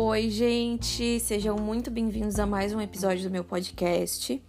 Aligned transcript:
Oi, 0.00 0.30
gente! 0.30 1.18
Sejam 1.18 1.56
muito 1.56 1.90
bem-vindos 1.90 2.38
a 2.38 2.46
mais 2.46 2.72
um 2.72 2.80
episódio 2.80 3.24
do 3.24 3.32
meu 3.32 3.42
podcast. 3.42 4.40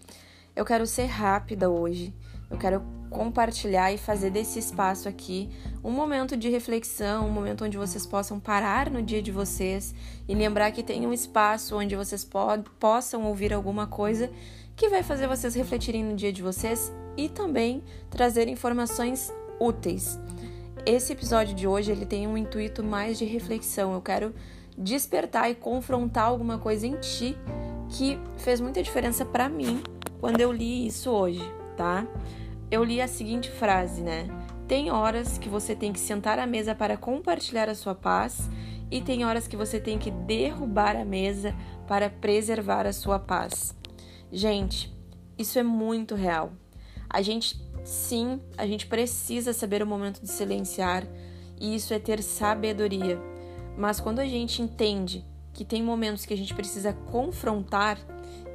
Eu 0.55 0.63
quero 0.63 0.85
ser 0.85 1.05
rápida 1.05 1.71
hoje. 1.71 2.13
Eu 2.51 2.55
quero 2.59 2.83
compartilhar 3.09 3.91
e 3.91 3.97
fazer 3.97 4.29
desse 4.29 4.59
espaço 4.59 5.09
aqui 5.09 5.49
um 5.83 5.89
momento 5.89 6.37
de 6.37 6.49
reflexão, 6.49 7.27
um 7.27 7.31
momento 7.31 7.65
onde 7.65 7.79
vocês 7.79 8.05
possam 8.05 8.39
parar 8.39 8.91
no 8.91 9.01
dia 9.01 9.23
de 9.23 9.31
vocês 9.31 9.95
e 10.27 10.35
lembrar 10.35 10.71
que 10.71 10.83
tem 10.83 11.07
um 11.07 11.11
espaço 11.11 11.75
onde 11.75 11.95
vocês 11.95 12.23
possam 12.79 13.25
ouvir 13.25 13.51
alguma 13.51 13.87
coisa 13.87 14.29
que 14.75 14.87
vai 14.87 15.01
fazer 15.01 15.25
vocês 15.25 15.55
refletirem 15.55 16.03
no 16.03 16.15
dia 16.15 16.31
de 16.31 16.43
vocês 16.43 16.93
e 17.17 17.27
também 17.27 17.83
trazer 18.11 18.47
informações 18.47 19.33
úteis. 19.59 20.19
Esse 20.85 21.11
episódio 21.11 21.55
de 21.55 21.67
hoje 21.67 21.91
ele 21.91 22.05
tem 22.05 22.27
um 22.27 22.37
intuito 22.37 22.83
mais 22.83 23.17
de 23.17 23.25
reflexão. 23.25 23.93
Eu 23.93 24.01
quero 24.01 24.31
despertar 24.79 25.51
e 25.51 25.55
confrontar 25.55 26.23
alguma 26.23 26.57
coisa 26.57 26.87
em 26.87 26.95
ti 26.95 27.37
que 27.89 28.17
fez 28.37 28.61
muita 28.61 28.81
diferença 28.81 29.25
para 29.25 29.49
mim 29.49 29.83
quando 30.19 30.39
eu 30.39 30.51
li 30.51 30.87
isso 30.87 31.11
hoje, 31.11 31.43
tá? 31.75 32.07
Eu 32.71 32.83
li 32.83 33.01
a 33.01 33.07
seguinte 33.07 33.51
frase, 33.51 34.01
né? 34.01 34.27
Tem 34.67 34.91
horas 34.91 35.37
que 35.37 35.49
você 35.49 35.75
tem 35.75 35.91
que 35.91 35.99
sentar 35.99 36.39
à 36.39 36.45
mesa 36.45 36.73
para 36.73 36.95
compartilhar 36.95 37.67
a 37.67 37.75
sua 37.75 37.95
paz 37.95 38.49
e 38.91 39.01
tem 39.01 39.25
horas 39.25 39.47
que 39.47 39.57
você 39.57 39.79
tem 39.79 39.97
que 39.97 40.11
derrubar 40.11 40.95
a 40.95 41.03
mesa 41.03 41.55
para 41.87 42.09
preservar 42.09 42.85
a 42.85 42.93
sua 42.93 43.19
paz. 43.19 43.75
Gente, 44.31 44.95
isso 45.37 45.57
é 45.57 45.63
muito 45.63 46.15
real. 46.15 46.51
A 47.09 47.21
gente, 47.21 47.59
sim, 47.83 48.39
a 48.55 48.67
gente 48.67 48.85
precisa 48.85 49.53
saber 49.53 49.81
o 49.81 49.87
momento 49.87 50.21
de 50.21 50.29
silenciar 50.29 51.07
e 51.59 51.75
isso 51.75 51.93
é 51.93 51.99
ter 51.99 52.21
sabedoria. 52.21 53.19
Mas 53.79 54.01
quando 54.01 54.19
a 54.19 54.25
gente 54.25 54.61
entende 54.61 55.25
que 55.53 55.63
tem 55.63 55.81
momentos 55.81 56.25
que 56.25 56.33
a 56.33 56.37
gente 56.37 56.53
precisa 56.53 56.91
confrontar, 56.91 57.97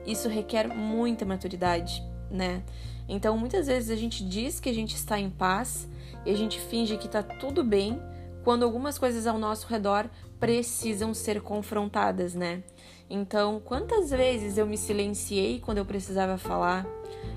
isso 0.07 0.29
requer 0.29 0.69
muita 0.69 1.25
maturidade, 1.25 2.05
né? 2.31 2.63
Então, 3.09 3.35
muitas 3.39 3.67
vezes 3.67 3.89
a 3.89 3.97
gente 3.97 4.23
diz 4.23 4.61
que 4.61 4.69
a 4.69 4.73
gente 4.75 4.95
está 4.95 5.19
em 5.19 5.31
paz 5.31 5.89
e 6.27 6.31
a 6.31 6.37
gente 6.37 6.61
finge 6.61 6.99
que 6.99 7.07
está 7.07 7.23
tudo 7.23 7.65
bem, 7.65 7.99
quando 8.45 8.65
algumas 8.65 8.99
coisas 8.99 9.27
ao 9.27 9.39
nosso 9.39 9.67
redor 9.67 10.11
precisam 10.39 11.15
ser 11.15 11.41
confrontadas, 11.41 12.35
né? 12.35 12.63
Então, 13.09 13.63
quantas 13.65 14.11
vezes 14.11 14.59
eu 14.59 14.67
me 14.67 14.77
silenciei 14.77 15.59
quando 15.59 15.79
eu 15.79 15.87
precisava 15.87 16.37
falar? 16.37 16.87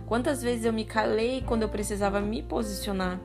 Quantas 0.06 0.42
vezes 0.44 0.66
eu 0.66 0.74
me 0.74 0.84
calei 0.84 1.42
quando 1.42 1.62
eu 1.62 1.70
precisava 1.70 2.20
me 2.20 2.44
posicionar? 2.44 3.18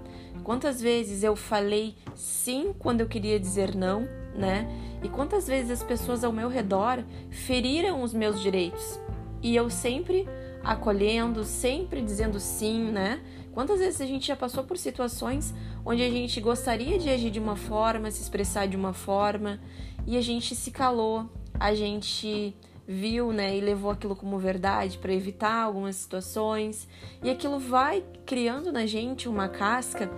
Quantas 0.44 0.80
vezes 0.80 1.22
eu 1.22 1.36
falei 1.36 1.94
sim 2.14 2.74
quando 2.78 3.00
eu 3.00 3.08
queria 3.08 3.38
dizer 3.38 3.74
não, 3.74 4.08
né? 4.34 4.68
E 5.02 5.08
quantas 5.08 5.46
vezes 5.46 5.70
as 5.70 5.82
pessoas 5.82 6.24
ao 6.24 6.32
meu 6.32 6.48
redor 6.48 7.04
feriram 7.30 8.02
os 8.02 8.12
meus 8.12 8.40
direitos? 8.40 9.00
E 9.42 9.54
eu 9.54 9.70
sempre 9.70 10.28
acolhendo, 10.62 11.44
sempre 11.44 12.00
dizendo 12.00 12.38
sim, 12.40 12.90
né? 12.90 13.20
Quantas 13.52 13.80
vezes 13.80 14.00
a 14.00 14.06
gente 14.06 14.26
já 14.26 14.36
passou 14.36 14.64
por 14.64 14.78
situações 14.78 15.54
onde 15.84 16.02
a 16.02 16.10
gente 16.10 16.40
gostaria 16.40 16.98
de 16.98 17.10
agir 17.10 17.30
de 17.30 17.38
uma 17.38 17.56
forma, 17.56 18.10
se 18.10 18.22
expressar 18.22 18.66
de 18.66 18.76
uma 18.76 18.92
forma, 18.92 19.60
e 20.06 20.16
a 20.16 20.20
gente 20.20 20.54
se 20.54 20.70
calou, 20.70 21.28
a 21.60 21.74
gente 21.74 22.56
viu, 22.86 23.32
né, 23.32 23.56
e 23.56 23.60
levou 23.60 23.90
aquilo 23.90 24.16
como 24.16 24.38
verdade 24.38 24.98
para 24.98 25.12
evitar 25.12 25.62
algumas 25.62 25.96
situações, 25.96 26.88
e 27.22 27.30
aquilo 27.30 27.58
vai 27.58 28.04
criando 28.26 28.72
na 28.72 28.86
gente 28.86 29.28
uma 29.28 29.48
casca 29.48 30.10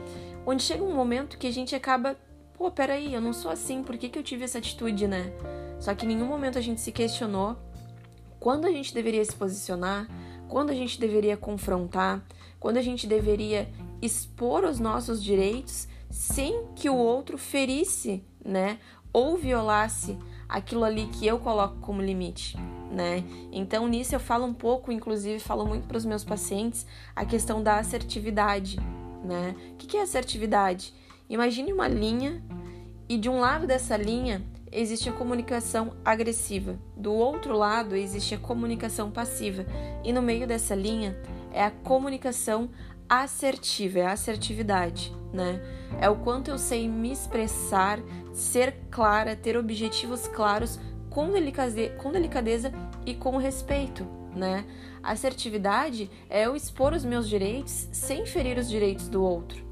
onde 0.46 0.62
chega 0.62 0.82
um 0.82 0.94
momento 0.94 1.38
que 1.38 1.46
a 1.46 1.52
gente 1.52 1.74
acaba, 1.74 2.16
pô, 2.54 2.70
peraí, 2.70 3.14
eu 3.14 3.20
não 3.20 3.32
sou 3.32 3.50
assim, 3.50 3.82
por 3.82 3.96
que, 3.96 4.08
que 4.08 4.18
eu 4.18 4.22
tive 4.22 4.44
essa 4.44 4.58
atitude, 4.58 5.06
né? 5.06 5.32
Só 5.80 5.94
que 5.94 6.04
em 6.04 6.08
nenhum 6.08 6.26
momento 6.26 6.58
a 6.58 6.62
gente 6.62 6.80
se 6.80 6.92
questionou 6.92 7.56
quando 8.38 8.66
a 8.66 8.70
gente 8.70 8.92
deveria 8.92 9.24
se 9.24 9.34
posicionar, 9.34 10.06
quando 10.48 10.70
a 10.70 10.74
gente 10.74 11.00
deveria 11.00 11.36
confrontar, 11.36 12.22
quando 12.60 12.76
a 12.76 12.82
gente 12.82 13.06
deveria 13.06 13.68
expor 14.02 14.64
os 14.64 14.78
nossos 14.78 15.22
direitos 15.22 15.88
sem 16.10 16.66
que 16.76 16.88
o 16.88 16.96
outro 16.96 17.36
ferisse, 17.38 18.22
né, 18.44 18.78
ou 19.12 19.36
violasse 19.36 20.18
aquilo 20.48 20.84
ali 20.84 21.06
que 21.06 21.26
eu 21.26 21.38
coloco 21.38 21.76
como 21.80 22.02
limite, 22.02 22.56
né? 22.90 23.24
Então 23.52 23.86
nisso 23.88 24.14
eu 24.14 24.20
falo 24.20 24.44
um 24.44 24.54
pouco, 24.54 24.92
inclusive 24.92 25.38
falo 25.40 25.66
muito 25.66 25.86
para 25.86 25.96
os 25.96 26.04
meus 26.04 26.24
pacientes 26.24 26.86
a 27.14 27.24
questão 27.24 27.62
da 27.62 27.78
assertividade, 27.78 28.78
né? 29.24 29.54
O 29.72 29.76
que 29.76 29.96
é 29.96 30.02
assertividade? 30.02 30.92
Imagine 31.28 31.72
uma 31.72 31.88
linha 31.88 32.42
e 33.08 33.16
de 33.16 33.28
um 33.28 33.40
lado 33.40 33.66
dessa 33.66 33.96
linha 33.96 34.42
existe 34.70 35.08
a 35.08 35.12
comunicação 35.12 35.94
agressiva, 36.04 36.78
do 36.96 37.12
outro 37.12 37.56
lado 37.56 37.94
existe 37.94 38.34
a 38.34 38.38
comunicação 38.38 39.10
passiva 39.10 39.64
e 40.02 40.12
no 40.12 40.20
meio 40.20 40.46
dessa 40.46 40.74
linha 40.74 41.16
é 41.52 41.62
a 41.62 41.70
comunicação 41.70 42.68
assertiva, 43.08 44.00
é 44.00 44.06
a 44.06 44.12
assertividade, 44.12 45.14
né? 45.32 45.60
É 46.00 46.08
o 46.08 46.16
quanto 46.16 46.50
eu 46.50 46.58
sei 46.58 46.88
me 46.88 47.12
expressar, 47.12 48.00
ser 48.32 48.74
clara, 48.90 49.36
ter 49.36 49.56
objetivos 49.56 50.26
claros 50.28 50.78
com, 51.10 51.30
delicadeza, 51.30 51.94
com 51.96 52.10
delicadeza 52.10 52.72
e 53.06 53.14
com 53.14 53.36
respeito, 53.36 54.06
né? 54.34 54.64
Assertividade 55.02 56.10
é 56.28 56.46
eu 56.46 56.56
expor 56.56 56.92
os 56.92 57.04
meus 57.04 57.28
direitos 57.28 57.88
sem 57.92 58.26
ferir 58.26 58.58
os 58.58 58.68
direitos 58.68 59.08
do 59.08 59.22
outro. 59.22 59.62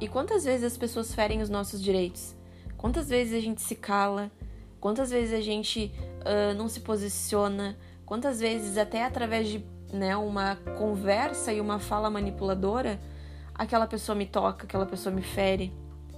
E 0.00 0.06
quantas 0.06 0.44
vezes 0.44 0.64
as 0.64 0.76
pessoas 0.76 1.14
ferem 1.14 1.40
os 1.40 1.48
nossos 1.48 1.82
direitos? 1.82 2.36
Quantas 2.76 3.08
vezes 3.08 3.32
a 3.34 3.40
gente 3.40 3.62
se 3.62 3.74
cala? 3.74 4.30
Quantas 4.78 5.10
vezes 5.10 5.32
a 5.32 5.40
gente 5.40 5.90
uh, 6.20 6.54
não 6.54 6.68
se 6.68 6.80
posiciona? 6.80 7.76
Quantas 8.04 8.38
vezes, 8.38 8.76
até 8.76 9.02
através 9.02 9.48
de 9.48 9.64
né, 9.94 10.16
uma 10.16 10.56
conversa 10.76 11.52
e 11.52 11.60
uma 11.60 11.78
fala 11.78 12.10
manipuladora, 12.10 13.00
aquela 13.54 13.86
pessoa 13.86 14.16
me 14.16 14.26
toca, 14.26 14.64
aquela 14.64 14.86
pessoa 14.86 15.14
me 15.14 15.22
fere, 15.22 15.72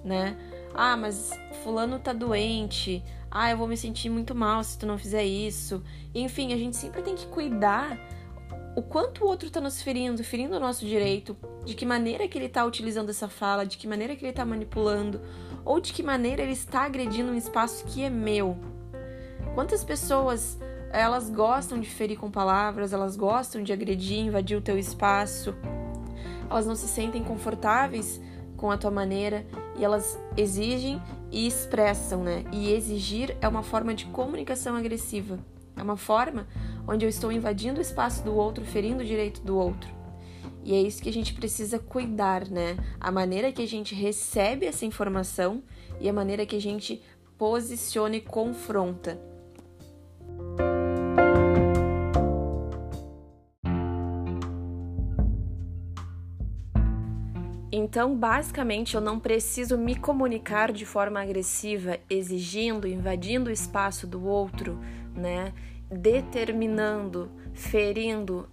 né? 0.05 0.37
Ah, 0.75 0.97
mas 0.97 1.31
fulano 1.63 1.99
tá 1.99 2.13
doente. 2.13 3.03
Ah, 3.31 3.51
eu 3.51 3.57
vou 3.57 3.69
me 3.69 3.77
sentir 3.77 4.09
muito 4.09 4.35
mal 4.35 4.63
se 4.65 4.79
tu 4.79 4.87
não 4.87 4.99
fizer 4.99 5.25
isso. 5.25 5.83
Enfim, 6.15 6.53
a 6.53 6.57
gente 6.57 6.77
sempre 6.77 7.03
tem 7.03 7.15
que 7.15 7.27
cuidar 7.27 7.99
o 8.77 8.83
quanto 8.83 9.25
o 9.25 9.27
outro 9.27 9.49
tá 9.51 9.59
nos 9.59 9.81
ferindo, 9.81 10.23
ferindo 10.23 10.55
o 10.57 10.61
nosso 10.61 10.85
direito, 10.85 11.35
de 11.65 11.75
que 11.75 11.87
maneira 11.87 12.29
que 12.29 12.37
ele 12.37 12.49
tá 12.49 12.63
utilizando 12.65 13.09
essa 13.09 13.27
fala, 13.27 13.65
de 13.65 13.79
que 13.79 13.89
maneira 13.89 14.15
que 14.15 14.25
ele 14.25 14.35
tá 14.35 14.45
manipulando, 14.45 15.21
ou 15.65 15.81
de 15.81 15.95
que 15.95 16.03
maneira 16.03 16.43
ele 16.43 16.53
está 16.53 16.83
agredindo 16.83 17.33
um 17.33 17.35
espaço 17.35 17.87
que 17.87 18.05
é 18.05 18.11
meu. 18.11 18.59
Quantas 19.55 19.83
pessoas 19.83 20.59
elas 20.91 21.31
gostam 21.31 21.81
de 21.81 21.89
ferir 21.89 22.19
com 22.19 22.31
palavras, 22.31 22.93
elas 22.93 23.17
gostam 23.17 23.63
de 23.63 23.73
agredir, 23.73 24.21
invadir 24.21 24.57
o 24.57 24.63
teu 24.63 24.79
espaço. 24.79 25.55
Elas 26.49 26.67
não 26.67 26.77
se 26.77 26.87
sentem 26.87 27.23
confortáveis 27.23 28.21
com 28.57 28.71
a 28.71 28.79
tua 28.79 28.91
maneira 28.91 29.47
e 29.77 29.85
elas 29.85 30.19
exigem 30.37 31.01
e 31.31 31.47
expressam, 31.47 32.23
né? 32.23 32.45
E 32.53 32.73
exigir 32.73 33.37
é 33.41 33.49
uma 33.49 33.63
forma 33.63 33.95
de 33.95 34.07
comunicação 34.07 34.77
agressiva. 34.77 35.39
É 35.77 35.83
uma 35.83 35.97
forma 35.97 36.47
onde 36.89 37.05
eu 37.05 37.09
estou 37.09 37.31
invadindo 37.31 37.79
o 37.79 37.83
espaço 37.83 38.23
do 38.25 38.35
outro, 38.35 38.65
ferindo 38.65 39.03
o 39.03 39.07
direito 39.07 39.43
do 39.43 39.57
outro. 39.57 39.95
E 40.65 40.75
é 40.75 40.81
isso 40.81 41.03
que 41.03 41.09
a 41.09 41.13
gente 41.13 41.35
precisa 41.35 41.79
cuidar, 41.79 42.49
né? 42.49 42.77
A 42.99 43.13
maneira 43.13 43.53
que 43.53 43.63
a 43.63 43.69
gente 43.69 43.95
recebe 43.95 44.67
essa 44.67 44.85
informação 44.85 45.63
e 46.01 46.09
a 46.09 46.13
maneira 46.13 46.47
que 46.47 46.57
a 46.57 46.61
gente 46.61 47.03
posiciona 47.39 48.17
e 48.17 48.21
confronta. 48.21 49.21
Então, 57.71 58.17
basicamente, 58.17 58.95
eu 58.95 59.01
não 59.01 59.19
preciso 59.19 59.77
me 59.77 59.97
comunicar 59.97 60.73
de 60.73 60.87
forma 60.87 61.21
agressiva, 61.21 61.99
exigindo, 62.09 62.87
invadindo 62.87 63.51
o 63.51 63.53
espaço 63.53 64.07
do 64.07 64.25
outro, 64.25 64.79
né? 65.15 65.53
Determinando, 65.91 67.31
ferindo, 67.53 68.49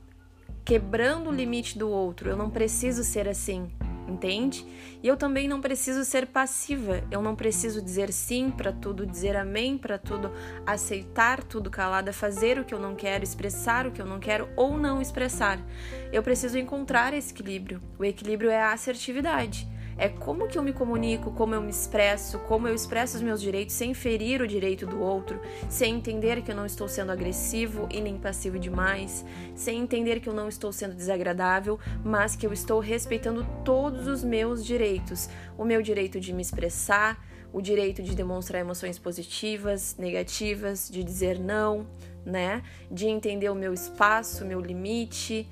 quebrando 0.66 1.30
o 1.30 1.34
limite 1.34 1.78
do 1.78 1.90
outro. 1.90 2.30
Eu 2.30 2.36
não 2.36 2.50
preciso 2.50 3.04
ser 3.04 3.28
assim 3.30 3.72
entende? 4.14 4.66
E 5.02 5.08
eu 5.08 5.18
também 5.18 5.48
não 5.48 5.60
preciso 5.60 6.06
ser 6.06 6.28
passiva, 6.28 7.04
eu 7.12 7.22
não 7.22 7.36
preciso 7.36 7.82
dizer 7.82 8.12
sim 8.14 8.50
para 8.50 8.72
tudo, 8.72 9.06
dizer 9.06 9.36
amém 9.36 9.78
para 9.78 9.98
tudo, 9.98 10.32
aceitar 10.66 11.44
tudo 11.44 11.70
calada, 11.70 12.14
fazer 12.14 12.60
o 12.60 12.64
que 12.64 12.74
eu 12.74 12.80
não 12.80 12.96
quero, 12.96 13.24
expressar 13.24 13.86
o 13.86 13.92
que 13.92 14.02
eu 14.02 14.06
não 14.06 14.20
quero 14.20 14.48
ou 14.56 14.78
não 14.78 15.02
expressar. 15.02 15.60
Eu 16.12 16.24
preciso 16.24 16.58
encontrar 16.58 17.14
esse 17.14 17.34
equilíbrio. 17.34 17.82
O 17.98 18.06
equilíbrio 18.06 18.50
é 18.50 18.62
a 18.62 18.72
assertividade. 18.72 19.68
É 19.98 20.10
como 20.10 20.48
que 20.48 20.58
eu 20.58 20.64
me 20.64 20.74
comunico, 20.74 21.32
como 21.32 21.54
eu 21.54 21.62
me 21.62 21.70
expresso, 21.70 22.40
como 22.40 22.68
eu 22.68 22.76
expresso 22.76 23.18
os 23.18 23.22
meus 23.22 23.42
direitos 23.42 23.76
sem 23.76 23.94
ferir 23.94 24.42
o 24.42 24.48
direito 24.48 24.86
do 24.86 25.02
outro, 25.02 25.40
sem 25.70 25.96
entender 25.96 26.42
que 26.42 26.52
eu 26.52 26.56
não 26.56 26.66
estou 26.66 26.88
sendo 26.88 27.12
agressivo 27.12 27.88
e 27.92 28.02
nem 28.02 28.18
passivo 28.18 28.58
demais, 28.58 29.24
sem 29.56 29.80
entender 29.80 30.20
que 30.20 30.30
eu 30.30 30.34
não 30.34 30.48
estou 30.48 30.72
sendo 30.72 30.96
desagradável, 30.96 31.80
mas 32.04 32.36
que 32.36 32.46
eu 32.46 32.54
estou 32.54 32.80
respeitando 32.80 33.46
todos 33.64 34.08
os 34.08 34.24
meus 34.24 34.66
direitos. 34.66 35.30
O 35.58 35.64
meu 35.64 35.82
direito 35.82 36.20
de 36.20 36.34
me 36.34 36.42
expressar, 36.42 37.24
o 37.52 37.62
direito 37.62 38.02
de 38.02 38.16
demonstrar 38.16 38.62
emoções 38.62 38.98
positivas, 38.98 39.96
negativas, 39.98 40.90
de 40.90 41.04
dizer 41.04 41.40
não, 41.40 41.86
né? 42.26 42.64
De 42.90 43.06
entender 43.06 43.50
o 43.50 43.56
meu 43.56 43.74
espaço, 43.74 44.44
meu 44.44 44.60
limite, 44.60 45.48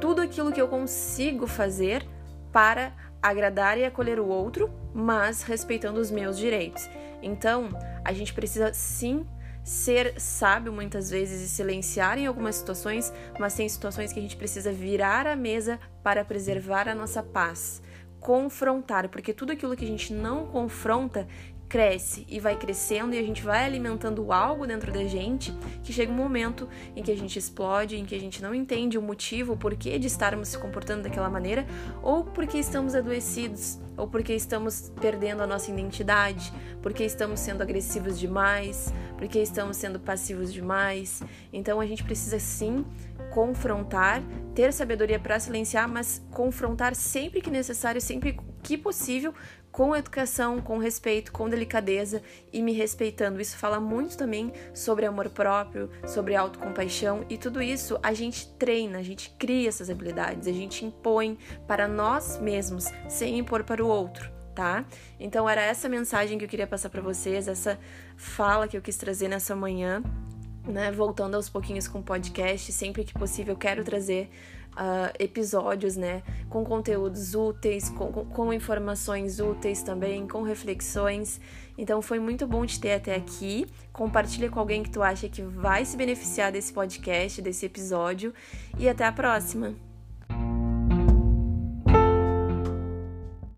tudo 0.00 0.20
aquilo 0.20 0.52
que 0.52 0.60
eu 0.60 0.68
consigo 0.68 1.46
fazer 1.46 2.06
para 2.52 2.92
agradar 3.22 3.78
e 3.78 3.84
acolher 3.84 4.20
o 4.20 4.26
outro, 4.26 4.70
mas 4.94 5.42
respeitando 5.42 6.00
os 6.00 6.10
meus 6.10 6.38
direitos. 6.38 6.88
Então, 7.22 7.70
a 8.04 8.12
gente 8.12 8.32
precisa 8.32 8.72
sim 8.72 9.26
ser 9.64 10.14
sábio 10.20 10.72
muitas 10.72 11.10
vezes 11.10 11.42
e 11.42 11.48
silenciar 11.48 12.18
em 12.18 12.26
algumas 12.26 12.54
situações, 12.54 13.12
mas 13.38 13.54
tem 13.54 13.68
situações 13.68 14.12
que 14.12 14.18
a 14.20 14.22
gente 14.22 14.36
precisa 14.36 14.70
virar 14.70 15.26
a 15.26 15.34
mesa 15.34 15.80
para 16.04 16.24
preservar 16.24 16.88
a 16.88 16.94
nossa 16.94 17.20
paz. 17.20 17.82
Confrontar, 18.20 19.08
porque 19.08 19.32
tudo 19.32 19.52
aquilo 19.52 19.74
que 19.74 19.84
a 19.84 19.88
gente 19.88 20.12
não 20.12 20.46
confronta 20.46 21.26
cresce 21.68 22.24
e 22.28 22.38
vai 22.40 22.56
crescendo 22.56 23.14
e 23.14 23.18
a 23.18 23.22
gente 23.22 23.42
vai 23.42 23.64
alimentando 23.64 24.32
algo 24.32 24.66
dentro 24.66 24.92
da 24.92 25.04
gente 25.04 25.52
que 25.82 25.92
chega 25.92 26.12
um 26.12 26.16
momento 26.16 26.68
em 26.94 27.02
que 27.02 27.10
a 27.10 27.16
gente 27.16 27.38
explode, 27.38 27.96
em 27.96 28.04
que 28.04 28.14
a 28.14 28.20
gente 28.20 28.42
não 28.42 28.54
entende 28.54 28.96
o 28.96 29.02
motivo, 29.02 29.54
o 29.54 29.56
porquê 29.56 29.98
de 29.98 30.06
estarmos 30.06 30.48
se 30.48 30.58
comportando 30.58 31.02
daquela 31.02 31.28
maneira, 31.28 31.66
ou 32.02 32.24
porque 32.24 32.58
estamos 32.58 32.94
adoecidos, 32.94 33.78
ou 33.96 34.06
porque 34.06 34.34
estamos 34.34 34.92
perdendo 35.00 35.42
a 35.42 35.46
nossa 35.46 35.70
identidade, 35.70 36.52
porque 36.82 37.04
estamos 37.04 37.40
sendo 37.40 37.62
agressivos 37.62 38.18
demais, 38.18 38.92
porque 39.16 39.38
estamos 39.38 39.76
sendo 39.76 39.98
passivos 39.98 40.52
demais. 40.52 41.22
Então 41.52 41.80
a 41.80 41.86
gente 41.86 42.04
precisa 42.04 42.38
sim 42.38 42.84
confrontar, 43.30 44.22
ter 44.54 44.72
sabedoria 44.72 45.18
para 45.18 45.38
silenciar, 45.40 45.88
mas 45.88 46.24
confrontar 46.30 46.94
sempre 46.94 47.40
que 47.40 47.50
necessário, 47.50 48.00
sempre 48.00 48.38
que 48.62 48.76
possível, 48.76 49.34
com 49.76 49.94
educação, 49.94 50.58
com 50.58 50.78
respeito, 50.78 51.30
com 51.30 51.50
delicadeza 51.50 52.22
e 52.50 52.62
me 52.62 52.72
respeitando. 52.72 53.42
Isso 53.42 53.58
fala 53.58 53.78
muito 53.78 54.16
também 54.16 54.50
sobre 54.72 55.04
amor 55.04 55.28
próprio, 55.28 55.90
sobre 56.06 56.34
autocompaixão 56.34 57.26
e 57.28 57.36
tudo 57.36 57.60
isso 57.60 57.98
a 58.02 58.14
gente 58.14 58.48
treina, 58.54 58.96
a 58.96 59.02
gente 59.02 59.28
cria 59.38 59.68
essas 59.68 59.90
habilidades, 59.90 60.48
a 60.48 60.52
gente 60.52 60.82
impõe 60.82 61.36
para 61.66 61.86
nós 61.86 62.40
mesmos, 62.40 62.86
sem 63.06 63.38
impor 63.38 63.64
para 63.64 63.84
o 63.84 63.86
outro. 63.86 64.34
Tá? 64.54 64.86
Então 65.20 65.46
era 65.46 65.60
essa 65.60 65.86
mensagem 65.86 66.38
que 66.38 66.44
eu 66.46 66.48
queria 66.48 66.66
passar 66.66 66.88
para 66.88 67.02
vocês, 67.02 67.46
essa 67.46 67.78
fala 68.16 68.66
que 68.66 68.78
eu 68.78 68.80
quis 68.80 68.96
trazer 68.96 69.28
nessa 69.28 69.54
manhã, 69.54 70.02
né? 70.66 70.90
Voltando 70.90 71.34
aos 71.34 71.48
pouquinhos 71.48 71.88
com 71.88 72.00
o 72.00 72.02
podcast, 72.02 72.72
sempre 72.72 73.04
que 73.04 73.14
possível 73.14 73.56
quero 73.56 73.84
trazer 73.84 74.30
uh, 74.76 75.12
episódios, 75.18 75.96
né? 75.96 76.22
Com 76.48 76.64
conteúdos 76.64 77.34
úteis, 77.34 77.88
com, 77.88 78.12
com 78.12 78.52
informações 78.52 79.40
úteis 79.40 79.82
também, 79.82 80.26
com 80.26 80.42
reflexões. 80.42 81.40
Então 81.78 82.00
foi 82.00 82.18
muito 82.18 82.46
bom 82.46 82.64
te 82.64 82.80
ter 82.80 82.92
até 82.92 83.14
aqui. 83.14 83.66
Compartilha 83.92 84.50
com 84.50 84.60
alguém 84.60 84.82
que 84.82 84.90
tu 84.90 85.02
acha 85.02 85.28
que 85.28 85.42
vai 85.42 85.84
se 85.84 85.96
beneficiar 85.96 86.52
desse 86.52 86.72
podcast, 86.72 87.40
desse 87.40 87.66
episódio. 87.66 88.32
E 88.78 88.88
até 88.88 89.04
a 89.04 89.12
próxima! 89.12 89.85